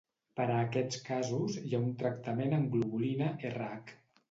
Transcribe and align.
Per 0.37 0.45
a 0.53 0.61
aquests 0.61 1.03
casos 1.09 1.59
hi 1.61 1.75
ha 1.79 1.83
un 1.89 1.93
tractament 2.01 2.59
amb 2.59 2.73
globulina 2.79 3.31
Rh. 3.55 3.97